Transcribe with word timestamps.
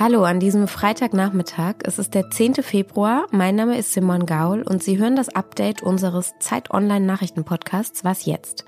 Hallo 0.00 0.24
an 0.24 0.40
diesem 0.40 0.66
Freitagnachmittag. 0.66 1.74
Es 1.84 1.98
ist 1.98 2.14
der 2.14 2.30
10. 2.30 2.54
Februar. 2.54 3.26
Mein 3.32 3.54
Name 3.54 3.76
ist 3.76 3.92
Simon 3.92 4.24
Gaul 4.24 4.62
und 4.62 4.82
Sie 4.82 4.96
hören 4.96 5.14
das 5.14 5.28
Update 5.28 5.82
unseres 5.82 6.32
Zeit 6.38 6.70
Online 6.70 7.04
Nachrichten 7.04 7.44
Podcasts 7.44 8.02
Was 8.02 8.24
jetzt? 8.24 8.64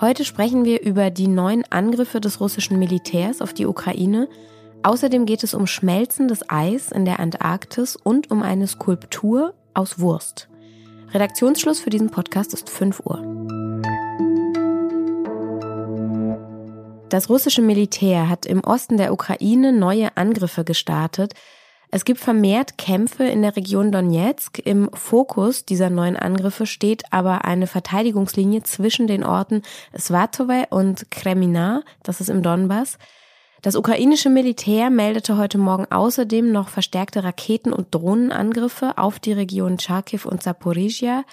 Heute 0.00 0.24
sprechen 0.24 0.64
wir 0.64 0.82
über 0.82 1.10
die 1.10 1.28
neuen 1.28 1.64
Angriffe 1.70 2.20
des 2.20 2.40
russischen 2.40 2.80
Militärs 2.80 3.40
auf 3.40 3.54
die 3.54 3.66
Ukraine. 3.66 4.28
Außerdem 4.82 5.26
geht 5.26 5.44
es 5.44 5.54
um 5.54 5.68
schmelzendes 5.68 6.50
Eis 6.50 6.90
in 6.90 7.04
der 7.04 7.20
Antarktis 7.20 7.94
und 7.94 8.32
um 8.32 8.42
eine 8.42 8.66
Skulptur 8.66 9.54
aus 9.74 10.00
Wurst. 10.00 10.48
Redaktionsschluss 11.12 11.78
für 11.78 11.90
diesen 11.90 12.10
Podcast 12.10 12.52
ist 12.52 12.68
5 12.68 12.98
Uhr. 13.06 13.22
Das 17.08 17.30
russische 17.30 17.62
Militär 17.62 18.28
hat 18.28 18.44
im 18.44 18.62
Osten 18.62 18.98
der 18.98 19.14
Ukraine 19.14 19.72
neue 19.72 20.14
Angriffe 20.18 20.62
gestartet. 20.62 21.32
Es 21.90 22.04
gibt 22.04 22.20
vermehrt 22.20 22.76
Kämpfe 22.76 23.24
in 23.24 23.40
der 23.40 23.56
Region 23.56 23.90
Donetsk. 23.90 24.58
Im 24.58 24.90
Fokus 24.92 25.64
dieser 25.64 25.88
neuen 25.88 26.18
Angriffe 26.18 26.66
steht 26.66 27.10
aber 27.10 27.46
eine 27.46 27.66
Verteidigungslinie 27.66 28.62
zwischen 28.62 29.06
den 29.06 29.24
Orten 29.24 29.62
Svatowe 29.96 30.66
und 30.68 31.10
Kremina, 31.10 31.82
das 32.02 32.20
ist 32.20 32.28
im 32.28 32.42
Donbass. 32.42 32.98
Das 33.62 33.74
ukrainische 33.74 34.28
Militär 34.28 34.90
meldete 34.90 35.38
heute 35.38 35.56
Morgen 35.56 35.86
außerdem 35.90 36.52
noch 36.52 36.68
verstärkte 36.68 37.24
Raketen- 37.24 37.72
und 37.72 37.94
Drohnenangriffe 37.94 38.98
auf 38.98 39.18
die 39.18 39.32
Region 39.32 39.78
Charkiw 39.78 40.28
und 40.28 40.42
Zaporizhia. 40.42 41.24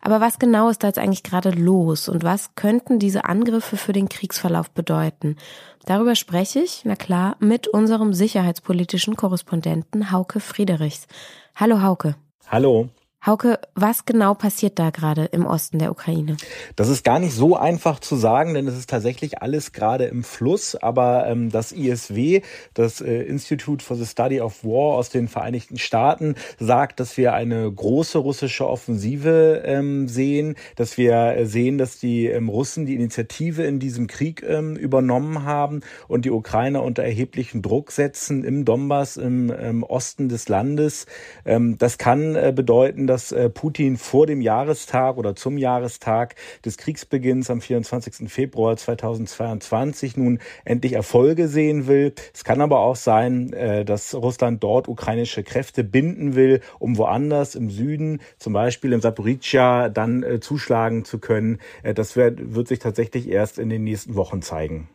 Aber 0.00 0.20
was 0.20 0.38
genau 0.38 0.68
ist 0.68 0.82
da 0.82 0.88
jetzt 0.88 0.98
eigentlich 0.98 1.22
gerade 1.22 1.50
los 1.50 2.08
und 2.08 2.22
was 2.22 2.54
könnten 2.54 2.98
diese 2.98 3.24
Angriffe 3.24 3.76
für 3.76 3.92
den 3.92 4.08
Kriegsverlauf 4.08 4.70
bedeuten? 4.70 5.36
Darüber 5.84 6.14
spreche 6.14 6.60
ich, 6.60 6.82
na 6.84 6.96
klar, 6.96 7.36
mit 7.38 7.68
unserem 7.68 8.14
sicherheitspolitischen 8.14 9.16
Korrespondenten 9.16 10.10
Hauke 10.10 10.40
Friedrichs. 10.40 11.06
Hallo 11.54 11.82
Hauke. 11.82 12.16
Hallo. 12.48 12.88
Hauke, 13.24 13.58
was 13.74 14.06
genau 14.06 14.32
passiert 14.32 14.78
da 14.78 14.88
gerade 14.88 15.26
im 15.26 15.44
Osten 15.44 15.78
der 15.78 15.90
Ukraine? 15.90 16.38
Das 16.74 16.88
ist 16.88 17.04
gar 17.04 17.18
nicht 17.18 17.34
so 17.34 17.54
einfach 17.54 18.00
zu 18.00 18.16
sagen, 18.16 18.54
denn 18.54 18.66
es 18.66 18.78
ist 18.78 18.88
tatsächlich 18.88 19.42
alles 19.42 19.72
gerade 19.72 20.06
im 20.06 20.24
Fluss. 20.24 20.74
Aber 20.74 21.26
ähm, 21.26 21.50
das 21.50 21.70
ISW, 21.72 22.40
das 22.72 23.02
äh, 23.02 23.22
Institute 23.24 23.84
for 23.84 23.98
the 23.98 24.06
Study 24.06 24.40
of 24.40 24.64
War 24.64 24.96
aus 24.96 25.10
den 25.10 25.28
Vereinigten 25.28 25.76
Staaten, 25.76 26.34
sagt, 26.58 26.98
dass 26.98 27.18
wir 27.18 27.34
eine 27.34 27.70
große 27.70 28.16
russische 28.16 28.66
Offensive 28.66 29.64
ähm, 29.66 30.08
sehen, 30.08 30.54
dass 30.76 30.96
wir 30.96 31.36
äh, 31.36 31.44
sehen, 31.44 31.76
dass 31.76 31.98
die 31.98 32.24
ähm, 32.26 32.48
Russen 32.48 32.86
die 32.86 32.94
Initiative 32.94 33.64
in 33.64 33.80
diesem 33.80 34.06
Krieg 34.06 34.42
ähm, 34.48 34.76
übernommen 34.76 35.44
haben 35.44 35.80
und 36.08 36.24
die 36.24 36.30
Ukrainer 36.30 36.82
unter 36.82 37.02
erheblichen 37.02 37.60
Druck 37.60 37.92
setzen 37.92 38.44
im 38.44 38.64
Donbass, 38.64 39.18
im 39.18 39.52
ähm, 39.54 39.82
Osten 39.82 40.30
des 40.30 40.48
Landes. 40.48 41.04
Ähm, 41.44 41.76
das 41.76 41.98
kann 41.98 42.34
äh, 42.34 42.50
bedeuten, 42.56 43.09
dass 43.10 43.32
äh, 43.32 43.50
Putin 43.50 43.96
vor 43.96 44.26
dem 44.26 44.40
Jahrestag 44.40 45.16
oder 45.16 45.34
zum 45.34 45.58
Jahrestag 45.58 46.36
des 46.64 46.78
Kriegsbeginns 46.78 47.50
am 47.50 47.60
24. 47.60 48.30
Februar 48.30 48.76
2022 48.76 50.16
nun 50.16 50.38
endlich 50.64 50.92
Erfolge 50.92 51.48
sehen 51.48 51.88
will. 51.88 52.14
Es 52.32 52.44
kann 52.44 52.60
aber 52.60 52.78
auch 52.78 52.94
sein, 52.94 53.52
äh, 53.52 53.84
dass 53.84 54.14
Russland 54.14 54.62
dort 54.62 54.86
ukrainische 54.86 55.42
Kräfte 55.42 55.82
binden 55.82 56.36
will, 56.36 56.60
um 56.78 56.96
woanders 56.96 57.56
im 57.56 57.68
Süden, 57.68 58.20
zum 58.38 58.52
Beispiel 58.52 58.92
im 58.92 59.00
Saporizhia, 59.00 59.88
dann 59.88 60.22
äh, 60.22 60.38
zuschlagen 60.38 61.04
zu 61.04 61.18
können. 61.18 61.58
Das 61.82 62.14
wird, 62.14 62.54
wird 62.54 62.68
sich 62.68 62.78
tatsächlich 62.78 63.28
erst 63.28 63.58
in 63.58 63.68
den 63.68 63.82
nächsten 63.82 64.14
Wochen 64.14 64.40
zeigen. 64.40 64.88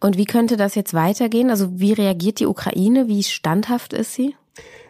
Und 0.00 0.16
wie 0.16 0.24
könnte 0.24 0.56
das 0.56 0.74
jetzt 0.74 0.94
weitergehen? 0.94 1.50
Also 1.50 1.78
wie 1.78 1.92
reagiert 1.92 2.40
die 2.40 2.46
Ukraine? 2.46 3.08
Wie 3.08 3.22
standhaft 3.22 3.92
ist 3.92 4.14
sie? 4.14 4.34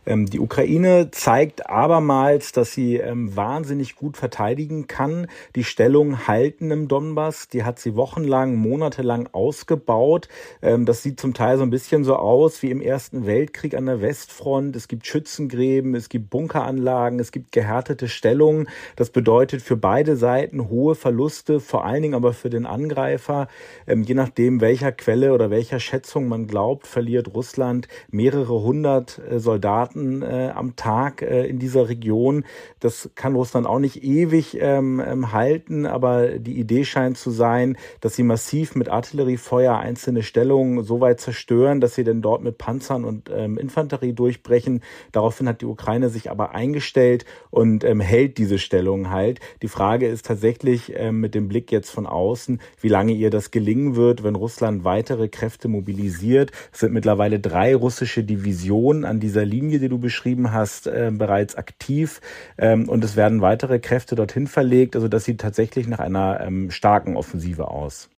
Ähm, 0.08 0.26
die 0.26 0.40
Ukraine 0.40 1.10
zeigt 1.10 1.68
abermals, 1.68 2.52
dass 2.52 2.72
sie 2.72 2.96
ähm, 2.96 3.36
wahnsinnig 3.36 3.94
gut 3.94 4.16
verteidigen 4.16 4.86
kann. 4.86 5.26
Die 5.54 5.64
Stellung 5.64 6.26
halten 6.26 6.70
im 6.70 6.88
Donbass, 6.88 7.48
die 7.48 7.62
hat 7.62 7.78
sie 7.78 7.94
wochenlang, 7.94 8.56
monatelang 8.56 9.28
ausgebaut. 9.32 10.28
Ähm, 10.62 10.86
das 10.86 11.02
sieht 11.02 11.20
zum 11.20 11.34
Teil 11.34 11.58
so 11.58 11.62
ein 11.62 11.70
bisschen 11.70 12.04
so 12.04 12.16
aus 12.16 12.62
wie 12.62 12.70
im 12.70 12.80
Ersten 12.80 13.26
Weltkrieg 13.26 13.74
an 13.74 13.84
der 13.84 14.00
Westfront. 14.00 14.74
Es 14.74 14.88
gibt 14.88 15.06
Schützengräben, 15.06 15.94
es 15.94 16.08
gibt 16.08 16.30
Bunkeranlagen, 16.30 17.20
es 17.20 17.30
gibt 17.30 17.52
gehärtete 17.52 18.08
Stellungen. 18.08 18.66
Das 18.96 19.10
bedeutet 19.10 19.60
für 19.60 19.76
beide 19.76 20.16
Seiten 20.16 20.70
hohe 20.70 20.94
Verluste, 20.94 21.60
vor 21.60 21.84
allen 21.84 22.02
Dingen 22.02 22.14
aber 22.14 22.32
für 22.32 22.48
den 22.48 22.64
Angreifer. 22.64 23.48
Je 23.86 24.14
nachdem, 24.14 24.62
welcher 24.62 24.92
Quelle 24.92 25.34
oder 25.34 25.50
welcher 25.50 25.80
Schätzung 25.80 26.28
man 26.28 26.46
glaubt, 26.46 26.86
verliert 26.86 27.34
Russland 27.34 27.88
mehrere 28.10 28.62
hundert 28.62 29.20
äh, 29.30 29.38
Soldaten 29.38 29.97
Soldaten 29.98 30.22
äh, 30.22 30.52
am 30.54 30.76
Tag 30.76 31.22
äh, 31.22 31.46
in 31.46 31.58
dieser 31.58 31.88
Region. 31.88 32.44
Das 32.80 33.10
kann 33.14 33.34
Russland 33.34 33.66
auch 33.66 33.78
nicht 33.78 34.02
ewig 34.02 34.58
ähm, 34.60 35.02
ähm, 35.04 35.32
halten, 35.32 35.86
aber 35.86 36.38
die 36.38 36.58
Idee 36.58 36.84
scheint 36.84 37.18
zu 37.18 37.30
sein, 37.30 37.76
dass 38.00 38.14
sie 38.14 38.22
massiv 38.22 38.74
mit 38.74 38.88
Artilleriefeuer 38.88 39.76
einzelne 39.76 40.22
Stellungen 40.22 40.82
so 40.84 41.00
weit 41.00 41.20
zerstören, 41.20 41.80
dass 41.80 41.94
sie 41.94 42.04
dann 42.04 42.22
dort 42.22 42.42
mit 42.42 42.58
Panzern 42.58 43.04
und 43.04 43.30
ähm, 43.34 43.58
Infanterie 43.58 44.12
durchbrechen. 44.12 44.82
Daraufhin 45.12 45.48
hat 45.48 45.60
die 45.60 45.66
Ukraine 45.66 46.08
sich 46.08 46.30
aber 46.30 46.54
eingestellt 46.54 47.24
und 47.50 47.84
ähm, 47.84 48.00
hält 48.00 48.38
diese 48.38 48.58
Stellung 48.58 49.10
halt. 49.10 49.40
Die 49.62 49.68
Frage 49.68 50.06
ist 50.06 50.26
tatsächlich 50.26 50.92
ähm, 50.94 51.20
mit 51.20 51.34
dem 51.34 51.48
Blick 51.48 51.72
jetzt 51.72 51.90
von 51.90 52.06
außen, 52.06 52.60
wie 52.80 52.88
lange 52.88 53.12
ihr 53.12 53.30
das 53.30 53.50
gelingen 53.50 53.96
wird, 53.96 54.22
wenn 54.22 54.34
Russland 54.34 54.84
weitere 54.84 55.28
Kräfte 55.28 55.68
mobilisiert. 55.68 56.52
Es 56.72 56.80
sind 56.80 56.92
mittlerweile 56.92 57.40
drei 57.40 57.74
russische 57.74 58.22
Divisionen 58.22 59.04
an 59.04 59.20
dieser 59.20 59.44
Linie, 59.44 59.77
die 59.78 59.88
du 59.88 59.98
beschrieben 59.98 60.52
hast, 60.52 60.86
äh, 60.86 61.10
bereits 61.12 61.56
aktiv. 61.56 62.20
Ähm, 62.56 62.88
und 62.88 63.04
es 63.04 63.16
werden 63.16 63.40
weitere 63.40 63.78
Kräfte 63.78 64.14
dorthin 64.14 64.46
verlegt. 64.46 64.96
Also 64.96 65.08
das 65.08 65.24
sieht 65.24 65.40
tatsächlich 65.40 65.86
nach 65.88 65.98
einer 65.98 66.40
ähm, 66.40 66.70
starken 66.70 67.16
Offensive 67.16 67.68
aus. 67.68 68.10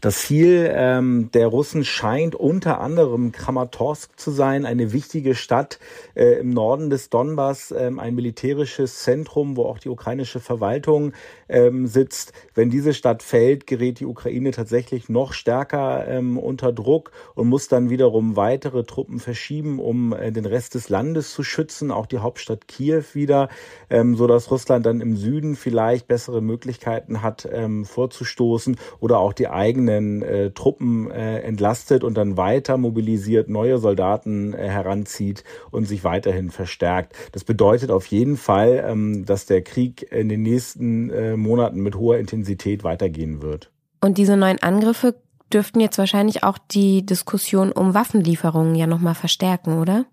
Das 0.00 0.22
Ziel 0.22 0.70
ähm, 0.74 1.30
der 1.32 1.46
Russen 1.46 1.84
scheint 1.84 2.34
unter 2.34 2.80
anderem 2.80 3.32
Kramatorsk 3.32 4.18
zu 4.18 4.30
sein, 4.30 4.66
eine 4.66 4.92
wichtige 4.92 5.34
Stadt 5.34 5.78
äh, 6.14 6.40
im 6.40 6.50
Norden 6.50 6.90
des 6.90 7.10
Donbass, 7.10 7.72
ähm, 7.76 7.98
ein 7.98 8.14
militärisches 8.14 9.00
Zentrum, 9.00 9.56
wo 9.56 9.64
auch 9.64 9.78
die 9.78 9.88
ukrainische 9.88 10.40
Verwaltung 10.40 11.12
ähm, 11.48 11.86
sitzt. 11.86 12.32
Wenn 12.54 12.70
diese 12.70 12.94
Stadt 12.94 13.22
fällt, 13.22 13.66
gerät 13.66 14.00
die 14.00 14.06
Ukraine 14.06 14.50
tatsächlich 14.50 15.08
noch 15.08 15.32
stärker 15.32 16.06
ähm, 16.08 16.38
unter 16.38 16.72
Druck 16.72 17.12
und 17.34 17.48
muss 17.48 17.68
dann 17.68 17.90
wiederum 17.90 18.36
weitere 18.36 18.84
Truppen 18.84 19.20
verschieben, 19.20 19.78
um 19.78 20.12
äh, 20.12 20.32
den 20.32 20.46
Rest 20.46 20.74
des 20.74 20.88
Landes 20.88 21.32
zu 21.32 21.42
schützen, 21.42 21.90
auch 21.90 22.06
die 22.06 22.18
Hauptstadt 22.18 22.68
Kiew 22.68 23.04
wieder, 23.12 23.48
ähm, 23.90 24.16
so 24.16 24.26
dass 24.26 24.50
Russland 24.50 24.86
dann 24.86 25.00
im 25.00 25.16
Süden 25.16 25.56
vielleicht 25.56 26.08
bessere 26.08 26.40
Möglichkeiten 26.40 27.22
hat, 27.22 27.48
ähm, 27.50 27.84
vorzustoßen 27.84 28.76
oder 29.00 29.18
auch 29.18 29.32
die 29.32 29.48
eigenen 29.62 30.22
äh, 30.22 30.50
Truppen 30.50 31.10
äh, 31.10 31.38
entlastet 31.40 32.02
und 32.02 32.14
dann 32.16 32.36
weiter 32.36 32.76
mobilisiert, 32.76 33.48
neue 33.48 33.78
Soldaten 33.78 34.52
äh, 34.52 34.68
heranzieht 34.68 35.44
und 35.70 35.84
sich 35.84 36.02
weiterhin 36.02 36.50
verstärkt. 36.50 37.14
Das 37.30 37.44
bedeutet 37.44 37.90
auf 37.90 38.06
jeden 38.06 38.36
Fall, 38.36 38.84
ähm, 38.86 39.24
dass 39.24 39.46
der 39.46 39.62
Krieg 39.62 40.10
in 40.10 40.28
den 40.28 40.42
nächsten 40.42 41.10
äh, 41.10 41.36
Monaten 41.36 41.80
mit 41.80 41.94
hoher 41.94 42.18
Intensität 42.18 42.82
weitergehen 42.82 43.40
wird. 43.40 43.70
Und 44.00 44.18
diese 44.18 44.36
neuen 44.36 44.60
Angriffe 44.60 45.14
dürften 45.52 45.80
jetzt 45.80 45.98
wahrscheinlich 45.98 46.42
auch 46.42 46.58
die 46.58 47.06
Diskussion 47.06 47.70
um 47.70 47.94
Waffenlieferungen 47.94 48.74
ja 48.74 48.86
nochmal 48.88 49.14
verstärken, 49.14 49.78
oder? 49.78 50.06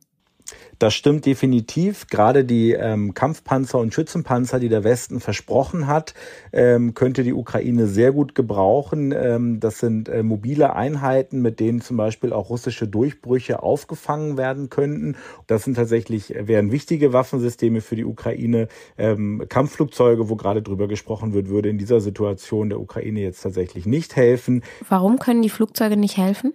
Das 0.80 0.94
stimmt 0.94 1.26
definitiv. 1.26 2.08
Gerade 2.08 2.46
die 2.46 2.72
ähm, 2.72 3.14
Kampfpanzer 3.14 3.80
und 3.80 3.94
Schützenpanzer, 3.94 4.60
die 4.60 4.70
der 4.70 4.84
Westen 4.84 5.20
versprochen 5.20 5.88
hat, 5.88 6.14
ähm, 6.54 6.94
könnte 6.94 7.24
die 7.24 7.34
Ukraine 7.34 7.88
sehr 7.88 8.12
gut 8.12 8.34
gebrauchen. 8.34 9.12
Ähm, 9.12 9.60
das 9.60 9.80
sind 9.80 10.08
äh, 10.08 10.24
mobile 10.24 10.76
Einheiten, 10.76 11.42
mit 11.42 11.60
denen 11.60 11.82
zum 11.82 11.98
Beispiel 11.98 12.32
auch 12.32 12.50
russische 12.50 12.88
Durchbrüche 12.88 13.62
aufgefangen 13.62 14.38
werden 14.38 14.70
könnten. 14.70 15.18
Das 15.48 15.64
sind 15.64 15.76
tatsächlich, 15.76 16.36
äh, 16.36 16.48
wären 16.48 16.72
wichtige 16.72 17.12
Waffensysteme 17.12 17.82
für 17.82 17.96
die 17.96 18.06
Ukraine. 18.06 18.70
Ähm, 18.98 19.44
Kampfflugzeuge, 19.50 20.30
wo 20.30 20.36
gerade 20.38 20.62
drüber 20.62 20.88
gesprochen 20.88 21.34
wird, 21.34 21.50
würde 21.50 21.70
in 21.70 21.78
dieser 21.78 22.00
Situation 22.00 22.70
der 22.70 22.80
Ukraine 22.80 23.20
jetzt 23.20 23.42
tatsächlich 23.42 23.86
nicht 23.86 24.16
helfen. 24.16 24.64
Warum 24.88 25.20
können 25.20 25.42
die 25.42 25.50
Flugzeuge 25.50 25.98
nicht 25.98 26.18
helfen? 26.18 26.54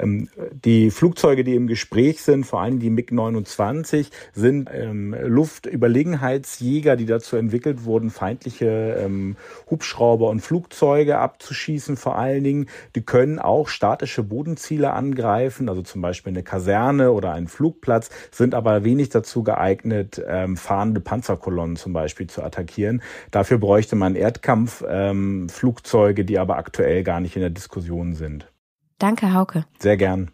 Ähm, 0.00 0.28
die 0.64 0.90
Flugzeuge, 0.90 1.44
die 1.44 1.54
im 1.54 1.66
Gespräch 1.66 2.22
sind, 2.22 2.44
vor 2.44 2.62
allem 2.62 2.78
die 2.78 2.90
MiG-29, 2.90 4.10
sind 4.32 4.68
ähm, 4.72 5.14
Luftüberlegenheitsjäger, 5.20 6.96
die 6.96 7.06
dazu 7.06 7.36
entwickelt 7.36 7.84
wurden, 7.84 8.10
feindliche 8.10 8.96
ähm, 8.98 9.36
Hubschrauber 9.70 10.28
und 10.28 10.40
Flugzeuge 10.40 11.18
abzuschießen 11.18 11.96
vor 11.96 12.16
allen 12.16 12.44
Dingen. 12.44 12.66
Die 12.94 13.02
können 13.02 13.38
auch 13.38 13.68
statische 13.68 14.22
Bodenziele 14.22 14.92
angreifen, 14.92 15.68
also 15.68 15.82
zum 15.82 16.02
Beispiel 16.02 16.32
eine 16.32 16.42
Kaserne 16.42 17.12
oder 17.12 17.32
einen 17.32 17.48
Flugplatz, 17.48 18.10
sind 18.30 18.54
aber 18.54 18.84
wenig 18.84 19.10
dazu 19.10 19.42
geeignet, 19.42 20.22
fahrende 20.54 21.00
Panzerkolonnen 21.00 21.76
zum 21.76 21.92
Beispiel 21.92 22.28
zu 22.28 22.42
attackieren. 22.42 23.02
Dafür 23.30 23.58
bräuchte 23.58 23.96
man 23.96 24.14
Erdkampfflugzeuge, 24.14 26.24
die 26.24 26.38
aber 26.38 26.56
aktuell 26.56 27.02
gar 27.02 27.20
nicht 27.20 27.36
in 27.36 27.42
der 27.42 27.50
Diskussion 27.50 28.14
sind. 28.14 28.50
Danke, 29.00 29.34
Hauke. 29.34 29.64
Sehr 29.80 29.96
gern. 29.96 30.30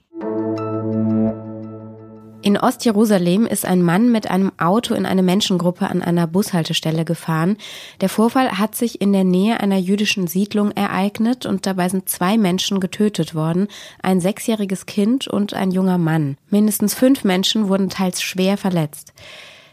In 2.42 2.56
Ostjerusalem 2.56 3.46
ist 3.46 3.64
ein 3.64 3.82
Mann 3.82 4.12
mit 4.12 4.30
einem 4.30 4.52
Auto 4.58 4.94
in 4.94 5.04
eine 5.04 5.22
Menschengruppe 5.22 5.88
an 5.88 6.00
einer 6.00 6.28
Bushaltestelle 6.28 7.04
gefahren. 7.04 7.56
Der 8.00 8.08
Vorfall 8.08 8.58
hat 8.58 8.76
sich 8.76 9.00
in 9.00 9.12
der 9.12 9.24
Nähe 9.24 9.58
einer 9.58 9.78
jüdischen 9.78 10.28
Siedlung 10.28 10.70
ereignet 10.70 11.44
und 11.44 11.66
dabei 11.66 11.88
sind 11.88 12.08
zwei 12.08 12.38
Menschen 12.38 12.78
getötet 12.78 13.34
worden, 13.34 13.66
ein 14.02 14.20
sechsjähriges 14.20 14.86
Kind 14.86 15.26
und 15.26 15.54
ein 15.54 15.72
junger 15.72 15.98
Mann. 15.98 16.36
Mindestens 16.48 16.94
fünf 16.94 17.24
Menschen 17.24 17.68
wurden 17.68 17.88
teils 17.88 18.22
schwer 18.22 18.56
verletzt. 18.56 19.12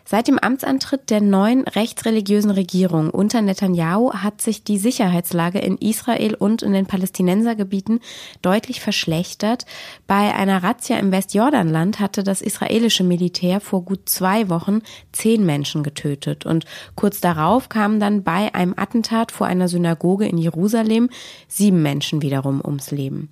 Seit 0.06 0.28
dem 0.28 0.38
Amtsantritt 0.38 1.10
der 1.10 1.22
neuen 1.22 1.64
rechtsreligiösen 1.64 2.52
Regierung 2.52 3.10
unter 3.10 3.42
Netanyahu 3.42 4.14
hat 4.14 4.42
sich 4.42 4.64
die 4.64 4.78
Sicherheitslage 4.78 5.60
in 5.60 5.78
Israel 5.78 6.36
und 6.36 6.62
in 6.62 6.74
den 6.74 6.86
Palästinensergebieten 6.86 8.02
deutlich 8.42 8.82
verschlechtert. 8.82 9.66
Bei 10.06 10.36
einer 10.36 10.62
Razzia 10.62 10.98
im 10.98 11.14
Westjordanland 11.14 12.02
hatte 12.02 12.24
das 12.24 12.42
israelische 12.42 13.06
Militär 13.06 13.62
vor 13.62 13.86
gut 13.86 14.10
zwei 14.10 14.50
Wochen 14.50 14.82
zehn 15.14 15.46
Menschen 15.46 15.84
getötet 15.84 16.46
und 16.46 16.66
kurz 16.96 17.22
darauf 17.22 17.70
kamen 17.70 18.02
dann 18.02 18.24
bei 18.24 18.54
einem 18.54 18.74
Attentat 18.76 19.32
vor 19.32 19.48
einer 19.48 19.70
Synagoge 19.70 20.28
in 20.28 20.38
Jerusalem 20.38 21.10
sieben 21.48 21.82
Menschen 21.82 22.22
wiederum 22.22 22.62
ums 22.64 22.92
Leben. 22.92 23.30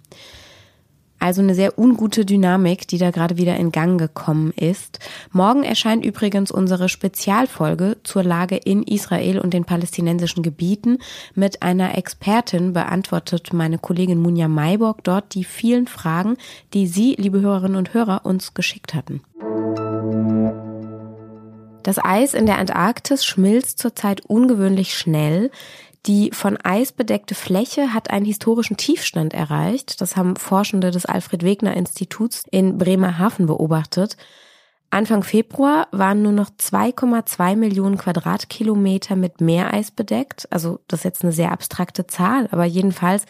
Also 1.22 1.44
eine 1.44 1.54
sehr 1.54 1.78
ungute 1.78 2.26
Dynamik, 2.26 2.88
die 2.88 2.98
da 2.98 3.12
gerade 3.12 3.38
wieder 3.38 3.56
in 3.56 3.72
Gang 3.72 4.00
gekommen 4.00 4.54
ist. 4.56 4.98
Morgen 5.32 5.64
erscheint 5.64 6.04
übrigens 6.04 6.50
unsere 6.50 6.90
Spezialfolge 6.90 7.98
zur 8.04 8.24
Lage 8.24 8.58
in 8.58 8.82
Israel 8.82 9.38
und 9.38 9.54
den 9.54 9.64
palästinensischen 9.64 10.42
Gebieten. 10.42 10.98
Mit 11.36 11.62
einer 11.62 11.96
Expertin 11.96 12.74
beantwortet 12.74 13.54
meine 13.54 13.78
Kollegin 13.78 14.20
Munja 14.20 14.48
Mayborg 14.48 15.04
dort 15.04 15.36
die 15.36 15.44
vielen 15.44 15.86
Fragen, 15.86 16.38
die 16.74 16.88
Sie, 16.88 17.14
liebe 17.20 17.40
Hörerinnen 17.40 17.78
und 17.78 17.94
Hörer, 17.94 18.26
uns 18.26 18.56
geschickt 18.56 18.96
hatten. 18.96 19.22
Das 21.84 22.04
Eis 22.04 22.34
in 22.34 22.48
der 22.48 22.58
Antarktis 22.58 23.26
schmilzt 23.26 23.78
zurzeit 23.78 24.22
ungewöhnlich 24.26 24.98
schnell. 24.98 25.52
Die 26.08 26.32
von 26.32 26.58
Eis 26.58 26.92
bedeckte 26.92 27.36
Fläche 27.36 27.94
hat 27.94 28.10
einen 28.10 28.26
historischen 28.26 28.76
Tiefstand 28.76 29.34
erreicht. 29.36 30.02
Das 30.02 30.16
haben 30.16 30.36
Forschende 30.36 30.90
des 30.90 31.06
Alfred 31.06 31.44
Wegener 31.44 31.76
Instituts 31.76 32.44
in 32.50 32.80
Bremerhaven 32.80 33.46
beobachtet. 33.46 34.18
Anfang 34.90 35.24
Februar 35.24 35.88
waren 35.92 36.24
nur 36.24 36.32
noch 36.32 36.50
2,2 36.50 37.56
Millionen 37.56 37.98
Quadratkilometer 37.98 39.16
mit 39.16 39.42
Meereis 39.42 39.92
bedeckt. 39.92 40.48
Also 40.52 40.80
das 40.88 41.02
ist 41.02 41.06
jetzt 41.06 41.24
eine 41.24 41.32
sehr 41.32 41.52
abstrakte 41.52 42.08
Zahl, 42.08 42.50
aber 42.52 42.66
jedenfalls 42.66 43.26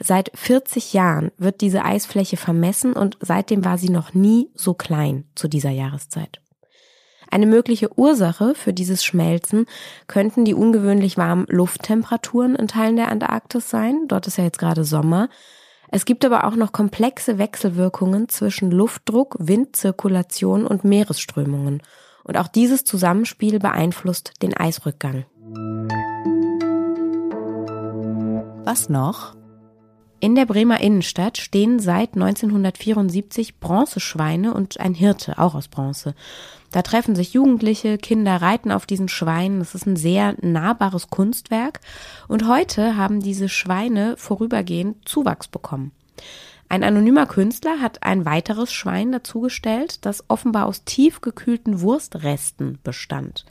seit 0.00 0.30
40 0.34 0.92
Jahren 0.92 1.30
wird 1.38 1.60
diese 1.60 1.84
Eisfläche 1.84 2.36
vermessen 2.36 2.92
und 2.92 3.16
seitdem 3.20 3.64
war 3.64 3.78
sie 3.78 3.88
noch 3.88 4.14
nie 4.14 4.50
so 4.54 4.74
klein 4.74 5.24
zu 5.36 5.48
dieser 5.48 5.70
Jahreszeit. 5.70 6.40
Eine 7.30 7.46
mögliche 7.46 7.98
Ursache 7.98 8.54
für 8.54 8.72
dieses 8.72 9.04
Schmelzen 9.04 9.66
könnten 10.06 10.44
die 10.44 10.54
ungewöhnlich 10.54 11.16
warmen 11.16 11.46
Lufttemperaturen 11.48 12.54
in 12.54 12.68
Teilen 12.68 12.96
der 12.96 13.10
Antarktis 13.10 13.68
sein. 13.70 14.06
Dort 14.08 14.26
ist 14.26 14.38
ja 14.38 14.44
jetzt 14.44 14.58
gerade 14.58 14.84
Sommer. 14.84 15.28
Es 15.88 16.04
gibt 16.04 16.24
aber 16.24 16.44
auch 16.44 16.56
noch 16.56 16.72
komplexe 16.72 17.38
Wechselwirkungen 17.38 18.28
zwischen 18.28 18.70
Luftdruck, 18.70 19.36
Windzirkulation 19.38 20.66
und 20.66 20.84
Meeresströmungen. 20.84 21.82
Und 22.24 22.36
auch 22.36 22.48
dieses 22.48 22.84
Zusammenspiel 22.84 23.60
beeinflusst 23.60 24.32
den 24.42 24.56
Eisrückgang. 24.56 25.26
Was 28.64 28.88
noch? 28.88 29.36
In 30.26 30.34
der 30.34 30.44
Bremer 30.44 30.80
Innenstadt 30.80 31.38
stehen 31.38 31.78
seit 31.78 32.14
1974 32.14 33.60
Bronzeschweine 33.60 34.54
und 34.54 34.80
ein 34.80 34.92
Hirte, 34.92 35.38
auch 35.38 35.54
aus 35.54 35.68
Bronze. 35.68 36.16
Da 36.72 36.82
treffen 36.82 37.14
sich 37.14 37.32
Jugendliche, 37.32 37.96
Kinder 37.96 38.42
reiten 38.42 38.72
auf 38.72 38.86
diesen 38.86 39.08
Schweinen. 39.08 39.60
Das 39.60 39.76
ist 39.76 39.86
ein 39.86 39.94
sehr 39.94 40.34
nahbares 40.40 41.10
Kunstwerk. 41.10 41.80
Und 42.26 42.48
heute 42.48 42.96
haben 42.96 43.20
diese 43.20 43.48
Schweine 43.48 44.16
vorübergehend 44.16 45.08
Zuwachs 45.08 45.46
bekommen. 45.46 45.92
Ein 46.68 46.82
anonymer 46.82 47.26
Künstler 47.26 47.80
hat 47.80 48.02
ein 48.02 48.24
weiteres 48.24 48.72
Schwein 48.72 49.12
dazugestellt, 49.12 50.04
das 50.04 50.24
offenbar 50.28 50.66
aus 50.66 50.82
tiefgekühlten 50.84 51.80
Wurstresten 51.80 52.78
bestand. 52.82 53.44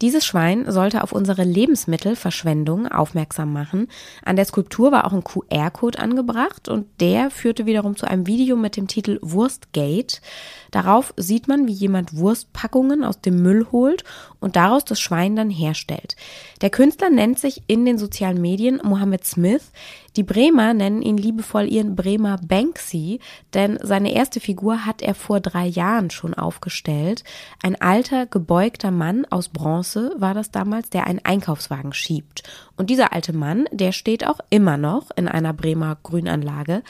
Dieses 0.00 0.24
Schwein 0.24 0.70
sollte 0.72 1.02
auf 1.02 1.12
unsere 1.12 1.44
Lebensmittelverschwendung 1.44 2.88
aufmerksam 2.88 3.52
machen. 3.52 3.88
An 4.24 4.36
der 4.36 4.46
Skulptur 4.46 4.92
war 4.92 5.04
auch 5.04 5.12
ein 5.12 5.24
QR-Code 5.24 5.98
angebracht 5.98 6.68
und 6.68 6.86
der 7.00 7.30
führte 7.30 7.66
wiederum 7.66 7.96
zu 7.96 8.06
einem 8.06 8.26
Video 8.26 8.56
mit 8.56 8.76
dem 8.78 8.88
Titel 8.88 9.18
Wurstgate. 9.20 10.22
Darauf 10.70 11.12
sieht 11.16 11.48
man, 11.48 11.68
wie 11.68 11.72
jemand 11.72 12.16
Wurstpackungen 12.16 13.04
aus 13.04 13.20
dem 13.20 13.42
Müll 13.42 13.66
holt 13.72 14.04
und 14.40 14.56
daraus 14.56 14.84
das 14.84 15.00
Schwein 15.00 15.36
dann 15.36 15.50
herstellt. 15.50 16.16
Der 16.62 16.70
Künstler 16.70 17.10
nennt 17.10 17.38
sich 17.38 17.62
in 17.66 17.84
den 17.84 17.98
sozialen 17.98 18.40
Medien 18.40 18.80
Mohammed 18.82 19.24
Smith. 19.24 19.70
Die 20.16 20.22
Bremer 20.22 20.74
nennen 20.74 21.02
ihn 21.02 21.16
liebevoll 21.16 21.66
ihren 21.70 21.96
Bremer 21.96 22.38
Banksy, 22.38 23.18
denn 23.52 23.78
seine 23.82 24.14
erste 24.14 24.38
Figur 24.38 24.86
hat 24.86 25.02
er 25.02 25.14
vor 25.14 25.40
drei 25.40 25.66
Jahren 25.66 26.10
schon 26.10 26.34
aufgestellt. 26.34 27.24
Ein 27.62 27.80
alter, 27.80 28.26
gebeugter 28.26 28.92
Mann 28.92 29.26
aus 29.30 29.48
Bronze 29.48 30.14
war 30.16 30.32
das 30.34 30.52
damals, 30.52 30.90
der 30.90 31.06
einen 31.06 31.24
Einkaufswagen 31.24 31.92
schiebt. 31.92 32.44
Und 32.76 32.90
dieser 32.90 33.12
alte 33.12 33.32
Mann, 33.32 33.64
der 33.72 33.90
steht 33.90 34.24
auch 34.26 34.38
immer 34.50 34.76
noch 34.76 35.10
in 35.16 35.26
einer 35.26 35.52
Bremer 35.52 35.96
Grünanlage. 36.02 36.82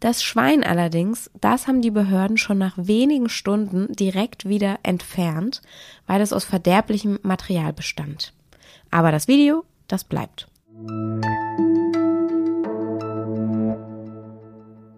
Das 0.00 0.22
Schwein 0.22 0.62
allerdings, 0.62 1.30
das 1.40 1.66
haben 1.66 1.80
die 1.80 1.90
Behörden 1.90 2.36
schon 2.36 2.58
nach 2.58 2.74
wenigen 2.76 3.30
Stunden 3.30 3.90
direkt 3.94 4.46
wieder 4.46 4.78
entfernt, 4.82 5.62
weil 6.06 6.20
es 6.20 6.34
aus 6.34 6.44
verderblichem 6.44 7.18
Material 7.22 7.72
bestand. 7.72 8.34
Aber 8.90 9.12
das 9.12 9.28
Video, 9.28 9.64
das 9.88 10.04
bleibt. 10.04 10.48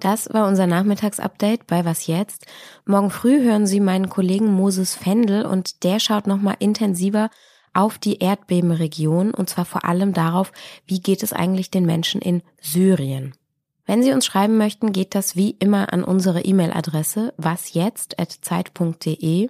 Das 0.01 0.33
war 0.33 0.47
unser 0.47 0.67
Nachmittagsupdate 0.67 1.67
bei 1.67 1.85
Was 1.85 2.07
jetzt? 2.07 2.47
Morgen 2.87 3.11
früh 3.11 3.43
hören 3.43 3.67
Sie 3.67 3.81
meinen 3.81 4.09
Kollegen 4.09 4.53
Moses 4.53 4.95
Fendel 4.95 5.45
und 5.45 5.83
der 5.83 5.99
schaut 5.99 6.29
nochmal 6.29 6.55
intensiver 6.61 7.31
auf 7.75 7.99
die 7.99 8.19
Erdbebenregion 8.19 9.35
und 9.35 9.51
zwar 9.51 9.65
vor 9.65 9.85
allem 9.85 10.13
darauf, 10.13 10.53
wie 10.87 11.01
geht 11.01 11.23
es 11.23 11.33
eigentlich 11.33 11.71
den 11.71 11.87
Menschen 11.87 12.21
in 12.21 12.43
Syrien. 12.61 13.35
Wenn 13.87 14.03
Sie 14.03 14.13
uns 14.13 14.27
schreiben 14.27 14.57
möchten, 14.57 14.93
geht 14.93 15.15
das 15.15 15.35
wie 15.35 15.57
immer 15.59 15.93
an 15.93 16.05
unsere 16.05 16.43
E-Mail-Adresse 16.43 17.33
wasjetzt@zeit.de. 17.37 19.49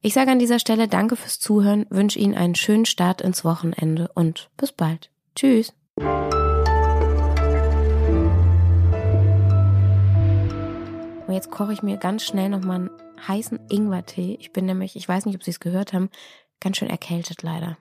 Ich 0.00 0.14
sage 0.14 0.30
an 0.30 0.38
dieser 0.38 0.60
Stelle 0.60 0.88
Danke 0.88 1.16
fürs 1.16 1.40
Zuhören, 1.40 1.84
wünsche 1.90 2.18
Ihnen 2.18 2.34
einen 2.34 2.54
schönen 2.54 2.86
Start 2.86 3.20
ins 3.20 3.44
Wochenende 3.44 4.10
und 4.14 4.48
bis 4.56 4.72
bald. 4.72 5.10
Tschüss. 5.34 5.74
Und 11.34 11.38
jetzt 11.38 11.50
koche 11.50 11.72
ich 11.72 11.82
mir 11.82 11.96
ganz 11.96 12.22
schnell 12.22 12.48
nochmal 12.48 12.76
einen 12.76 12.90
heißen 13.26 13.58
Ingwertee. 13.68 14.36
Ich 14.38 14.52
bin 14.52 14.66
nämlich, 14.66 14.94
ich 14.94 15.08
weiß 15.08 15.26
nicht, 15.26 15.34
ob 15.34 15.42
Sie 15.42 15.50
es 15.50 15.58
gehört 15.58 15.92
haben, 15.92 16.08
ganz 16.60 16.76
schön 16.76 16.88
erkältet 16.88 17.42
leider. 17.42 17.76